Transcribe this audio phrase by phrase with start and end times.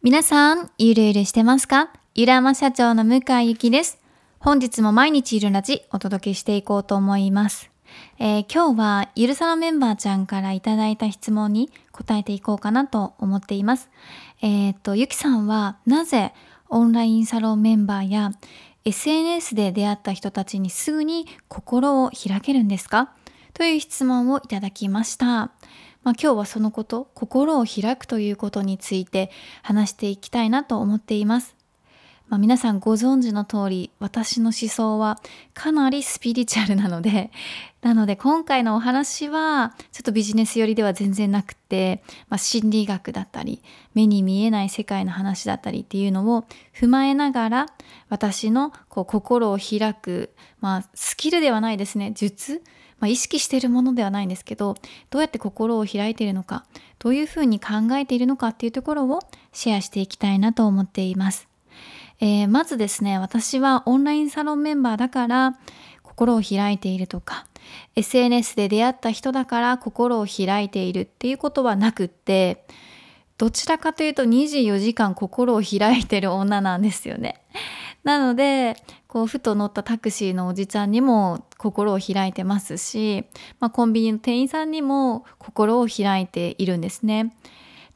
[0.00, 1.90] 皆さん、ゆるゆるしてますか？
[2.14, 3.98] ゆらま社長の向井ゆきです。
[4.38, 7.68] 本日も毎日いるラジお届けしていこうと思います。
[8.20, 13.90] えー今日はゆるさのメンバーちゃんからいただいた質問に答えていこうかなと思っています。
[14.40, 16.32] えーっと、ゆきさんはなぜ
[16.68, 18.30] オンラインサロンメンバーや
[18.84, 23.10] SNS で出会った人たちにすぐに心を開けるんですか？
[23.52, 25.50] という質問をいただきました。
[26.08, 29.30] まあ、今日はそのこと、心を開くということについて
[29.62, 31.54] 話していきたいなと思っています。
[32.30, 35.20] まあ、皆さんご存知の通り、私の思想は
[35.52, 37.30] かなりスピリチュアルなので、
[37.82, 43.60] なので今回のお話はちょっとビジネス寄りでは全然なくて、まあ、心理学だったり、
[43.92, 47.66] 目に見えない世界の話だったりっていうのを踏まえながら、
[48.08, 50.30] 私のこう心を開く、
[50.62, 52.62] まあ、スキルではないですね、術
[53.00, 54.74] まあ、意識しているものではないんですけど
[55.10, 56.64] どうやって心を開いているのか
[56.98, 59.20] どういうふうに考えているのかっていうところを
[59.52, 61.48] シェアしていきたいなと思っています、
[62.20, 65.58] えーまずですね私はオンラインサロンメンバーだから
[66.02, 67.46] 心を開いているとか
[67.94, 72.64] SNS で出会った人だから心を開いているっていうことはなくって
[73.38, 77.40] どちらかというと24時間心を開いてる女なんですよね。
[78.02, 83.24] なので、こう、ふと乗ったタクシーのおじちゃんにも心を開いてますし、
[83.60, 87.34] まあ、コンビニの店員さんにも心を開いているんですね。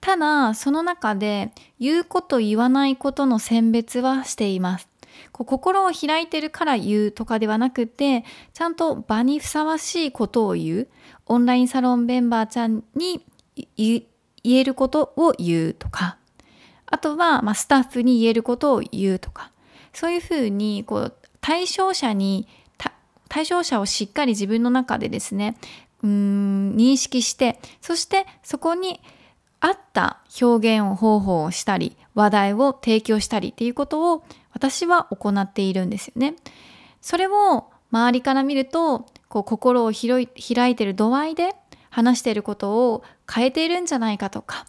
[0.00, 4.88] ただ、その中で言うこと言わないことの選別はしています。
[5.32, 10.88] こう心を開いてるから言うとかではなくて、ちゃんと場にふさわしいことを言う。
[11.26, 13.24] オンラインサロンメンバーちゃんに
[13.76, 14.02] 言う
[14.44, 16.16] 言えることを言うとか、
[16.86, 19.50] あとは、まあ、スタッフに言えることを言うとか、
[19.92, 22.46] そういうふうに、こう、対象者に、
[23.28, 25.56] 対象者をしっかり自分の中でですね、
[26.02, 29.00] うん、認識して、そしてそこに
[29.60, 36.34] 合った表現を方法をしたり、話題を提供したりっていうことを私は行っているんですよね。
[37.00, 41.54] それを周りから見ると、こう、心を広い開いてる度合いで
[41.92, 44.64] 話していることを変えているんじゃないかとか、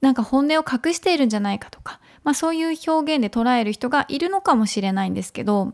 [0.00, 5.72] なんか本音を隠しているんじゃないかとか、まあそういう表現で捉える人がいるのかもしれないんですけど、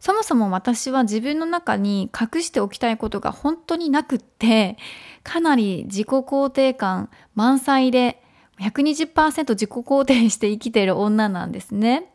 [0.00, 4.76] そもそも私は自分の中に隠しておきたいことが本当になくって、
[5.22, 8.20] かなり自己肯定感満載で
[8.58, 12.12] 120%自己肯定して生きている女なんですね。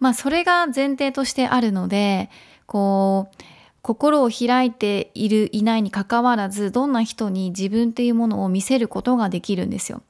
[0.00, 2.30] まあそれが前提としてあるので、
[2.64, 3.53] こう、
[3.84, 10.00] 心を開いているいないにかかわらずどんな人に自分っていうものを見せることができるんですよ。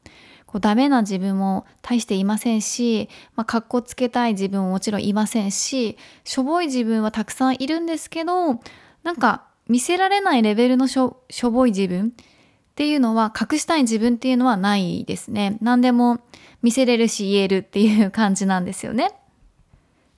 [0.47, 8.61] こうダメな自分も大していませんし、まあ、かっこつけたい自分ももちろんいませんししょぼい自分はたくさんいるんですけど
[9.03, 15.59] なんか見せられないレベルのしょしょぼい自分っていうのは隠したい自分っていうのはないですね。
[15.61, 16.21] 何でも
[16.63, 19.11] 見せれるし言えるっていう感じなんですよね。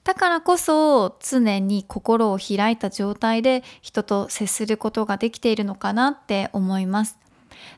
[0.07, 7.19] だからこそ常に心を開いた状態で人と接することができているのかなって思います。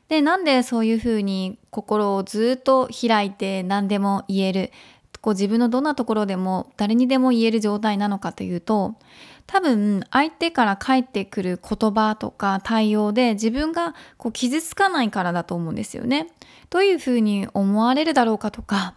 [0.10, 4.72] で、なんでそういうふうに心をずっと開いて何でも言える、
[5.22, 8.94] こう自分のどんなところでも誰にでも言える状態なのかというと、
[9.48, 16.28] 多分相手から返ってくる言葉とか対応で自分がこう傷つかないからだと思うんですよね。
[16.70, 18.94] どういうふうに思われるだろうかとか、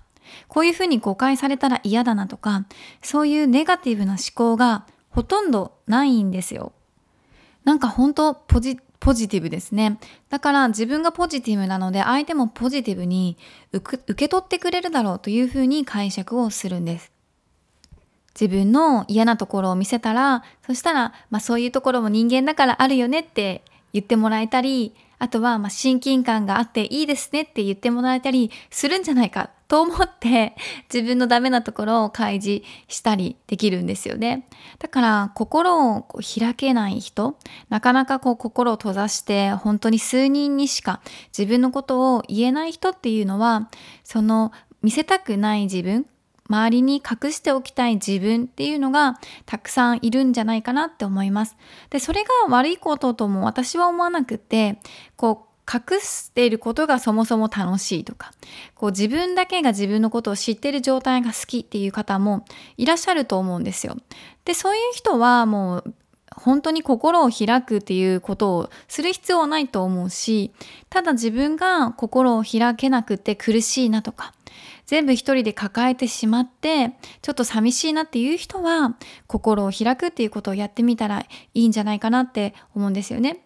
[0.49, 2.65] こういうふうに誤解されたら嫌だなとか、
[3.03, 6.73] そういうネガティブな思考がほとんどないんですよ。
[7.65, 9.99] なんか本当ポジポジティブですね。
[10.31, 13.37] だから自分がポジティブなので相手もポジティブに
[13.73, 17.13] 受け受け取ってくれるだろうというふうに解釈をするんです。
[18.41, 30.55] 自分の嫌なところを見せたら、そしたら、まあそういうところも人間だからあるよねって言ってもらえたり、あとは、まあ親近感があっていいですねって言ってもらえたりするんじゃないかと思って
[30.93, 34.47] 自分のダメなところを開示したりできるんですよね。
[34.79, 37.39] だから心を開けない人、
[37.71, 43.71] なかなかこう心を閉ざして本当に数人にしか自分のことを言えない人っていうのは、
[44.05, 44.53] その
[44.83, 46.05] 見せたくない自分、
[46.51, 51.57] 周りに隠しておきたい自分っていうのがたくさんいるんじゃないかなって思います。
[51.89, 54.79] で、それが悪いこととも私は思わなくて、
[55.17, 58.33] こう、隠していることがそもそも楽しいとか、
[58.75, 62.45] こう自分だけが自分のことを知っている状態が好きっていう方も
[62.77, 63.97] いらっしゃると思うんですよ。
[64.45, 65.95] で、そういう人はもう
[66.35, 70.53] 本当に心を開くっていうことをする必要はないと思うし、
[70.91, 74.35] ただ自分が心を開けなくて苦しいなとか、
[74.87, 76.93] 全部一人で抱えてしまって、
[77.23, 78.97] ちょっと寂しいなっていう人は、
[79.27, 83.45] 心を開くっていうことをやってみたらいいんじゃないかなって思うんですよね。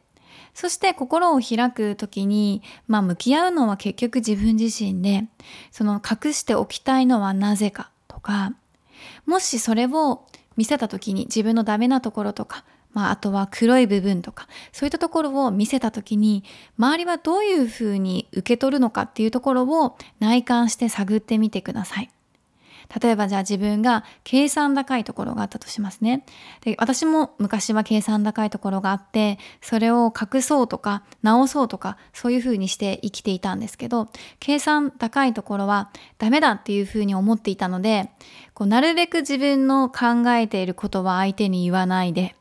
[0.57, 5.29] そして心を開く時に、まあ向き合うのは結局自分自身で、
[5.71, 8.55] その隠しておきたいのはなぜかとか、
[9.27, 10.25] もしそれを
[10.57, 12.65] 見せた時に自分のダメなところとか、
[12.95, 16.43] まあ、あとは黒い部分とか、そういったところを見せた時に、
[16.79, 22.09] 周りはどういうふうに受け取るのかっていうところを内観して探ってみてください。
[23.01, 26.25] 例えばじゃあ自分が計算高いところがあったとしますね。
[26.63, 34.09] で私も昔は計算高いところがあって、それを隠そうとか直そうとかそういうふうにして生きていたんですけど、
[34.41, 38.11] 計算高いところはダメだっていうふうに思っていたので、
[38.55, 42.37] こうなるべく自分の考えていることは相手に言わないで、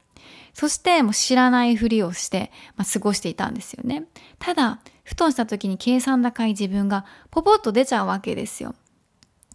[0.53, 4.06] そしてもう知らないふりをして、まあ、過ごしていたんですよね。
[4.39, 8.74] ただ、ふとした時に計算高い自分がポポッと出ちゃうわけですよ。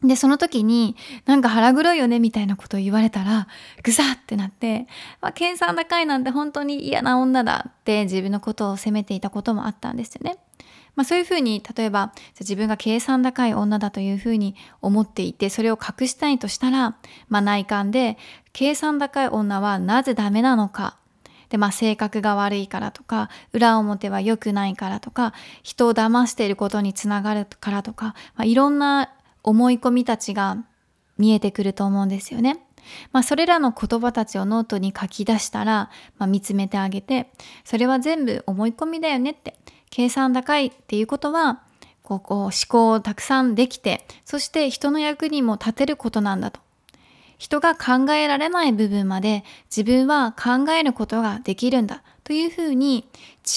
[0.02, 3.48] で、その時に、なんか腹黒いよねみたいなことを言われたら、
[3.82, 4.86] ぐさってなって、
[5.20, 10.38] まあ、計算高いなんて本当に嫌な女だって自分のことを責めていたこともあったんですよね。
[10.96, 16.96] まあ、そういうふうに、例えば、自分が計算高い女だというふうに思っていて、それを隠したいとしたら、
[17.28, 18.16] まあ、内観で、
[18.52, 20.96] 計算高い女はなぜダメなのか
[21.50, 29.10] で、まあ性格が悪いからとか、裏表は良くないからとか、人を騙していることにつながるからとか、まあ、いろんな
[29.42, 30.58] 思い込みたちが
[31.18, 32.64] 見えてくると思うんですよね。
[33.12, 37.30] まあ、それらの言葉たちをノートに書き出したら、まあ、見つめてあげて、
[37.64, 39.58] それは全部思い込みだよねって、
[39.90, 41.62] 計算高いっていうことは、
[42.02, 46.60] こうこう思考をたくさんできて、そして人の役にも立てることなんだと。
[47.40, 49.44] 人が考えられない部分まで
[49.74, 53.08] 自分は考えることができるんだというふうに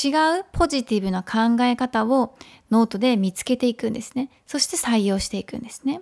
[0.04, 0.08] 違
[0.40, 2.34] うポジティブな考え方を
[2.72, 4.30] ノートで見つけていくんですね。
[4.48, 6.00] そして採用していくんですね。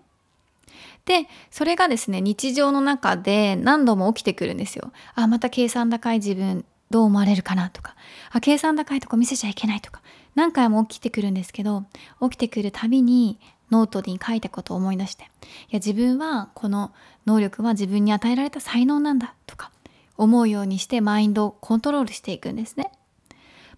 [1.06, 4.92] で、それがですね、日常の中で何度も起きてくるんですよ。
[5.16, 7.96] あ、また計算高い自分どう思われるかなとか、
[8.32, 10.04] あ、計算高いとこ見せちゃいけないとか、
[10.36, 11.86] 何回も起きてくるんですけど、
[12.22, 13.40] 起きてくるたびに
[13.72, 15.28] ノートに書いたことを思い出して、い
[15.72, 16.92] や、自分はこの
[17.26, 19.72] 能力は自分に与えられた才能なんだとか、
[20.18, 22.92] 思うようにしてマインドをコントロールしていくんですね。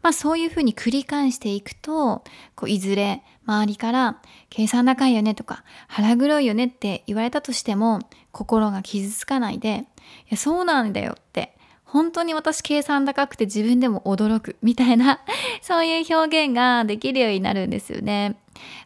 [0.01, 2.25] まあそういうふうに繰り返していくと、
[2.56, 4.19] こういずれ周りから
[4.50, 8.00] 計算高いよねとか腹黒いよねって言われたとしても
[8.34, 9.86] 心が傷つかないで、
[10.25, 11.56] いやそうなんだよって、
[11.94, 15.19] 本当に私計算高くて自分でも驚くみたいな
[15.62, 18.36] そういう表現ができるようになるんですよね。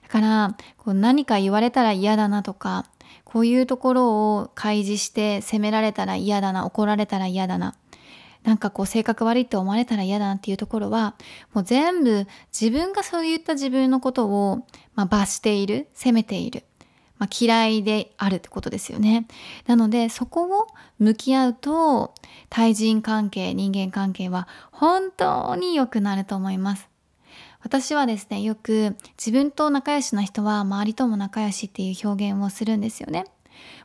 [0.04, 2.86] だからこう何か言われたら嫌だなとか
[3.24, 7.76] こういうところを開示して責められたら嫌だな怒られたら嫌だな
[8.44, 11.16] なんかこう性格悪いって思われたら嫌だなっていうところは、
[11.54, 12.26] もう全部
[12.58, 14.66] 自分がそういった自分のことを、
[14.96, 16.64] まあ、罰している、責めている。
[17.20, 19.28] まあ、嫌いであるってことですよね。
[19.66, 20.68] なのでそこを
[21.00, 22.14] 向き合うと
[22.50, 26.88] 対人関係、人間関係は本当に良くなると思います。
[27.62, 33.26] 私はですね、よく自分と仲良しな人は周りとも仲良しっていう表現をするんですよね。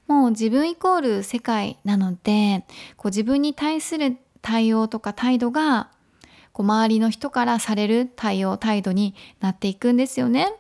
[0.07, 2.65] もう自分イコール世界なので、
[2.97, 5.91] こう自分に対する対応とか態度が
[6.53, 10.53] こう周りの人からされる対応態度になっていくんですよね。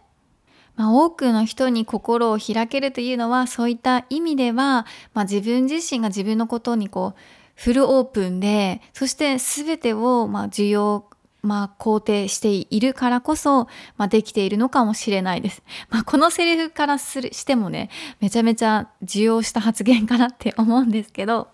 [0.77, 7.21] まあ、多くの人に心を開けるというのはそういった意味では、まあ、自分自身が自分のことにこう
[7.55, 11.07] フルオープンでそして全てをまあ需要
[11.43, 13.65] まあ、肯定しているからこそ、
[13.97, 15.63] まあ、できているのかもしれないです。
[15.91, 17.91] まあ、このセリフからするしてもね、
[18.21, 21.49] めちゃめちゃ受容した発言かなって思うんですけど、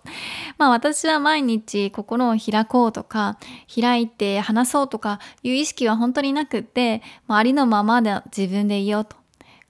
[0.59, 3.39] まあ、私は毎日心を開こうとか、
[3.73, 9.18] 開いて話そうとかいう意識は本当になくって、まあ、ありのままで自分でいようと。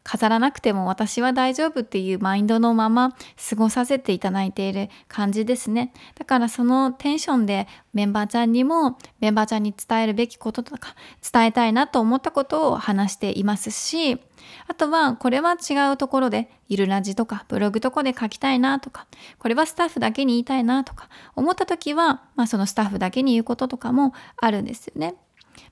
[0.10, 3.16] 飾らなくても私は大丈夫っていうマインドのまま
[3.48, 5.94] 過ごさせていただいている感じですね。
[6.16, 10.96] だからそのテンションでメンバーちゃんにもメンバーちゃんに伝えるべきこととか
[11.32, 14.20] 伝えたいなと思ったことを話していますし、
[14.68, 19.06] あとはこれは違うところでいるラジとかブログとかで書きたいなとか、
[19.38, 25.14] これはスタッフだけに言いたいなとか思った時は、まあそのスタッフだけに言うこととかもあるんですよね。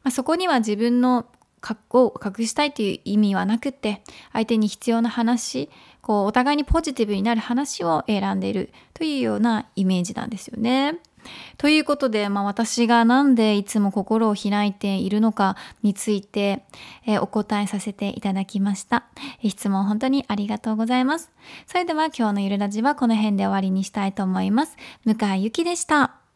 [0.03, 1.25] まあ、そこには自分の
[1.61, 4.01] 格好を隠したいという意味はなくて
[4.33, 5.69] 相手に必要な話
[6.01, 10.99] こうお互いにポジティブになる話を選んでいるというようなイメージなんですよね。
[11.57, 16.63] ということで、まあ、私がなんでいつも心を開いているのかについて、
[17.05, 19.05] えー、お答えさせていただきました。
[19.43, 21.31] 質問本当にありがとうございます。
[21.65, 24.77] それでは今日のゆるラジはこの辺で終わりにしたいと思います。
[25.05, 26.26] 向井ゆきでした。